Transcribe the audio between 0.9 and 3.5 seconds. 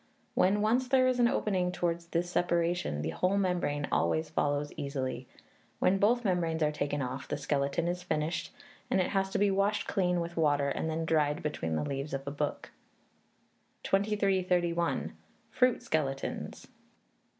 is an opening towards this separation, the whole